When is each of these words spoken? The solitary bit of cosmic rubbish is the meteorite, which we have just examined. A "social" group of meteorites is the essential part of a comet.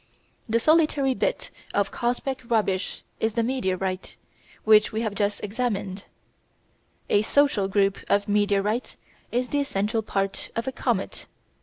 The 0.49 0.59
solitary 0.59 1.13
bit 1.13 1.51
of 1.75 1.91
cosmic 1.91 2.49
rubbish 2.49 3.03
is 3.19 3.35
the 3.35 3.43
meteorite, 3.43 4.17
which 4.63 4.91
we 4.91 5.01
have 5.01 5.13
just 5.13 5.43
examined. 5.43 6.05
A 7.11 7.21
"social" 7.21 7.67
group 7.67 7.99
of 8.09 8.27
meteorites 8.27 8.97
is 9.31 9.49
the 9.49 9.59
essential 9.59 10.01
part 10.01 10.49
of 10.55 10.67
a 10.67 10.71
comet. 10.71 11.27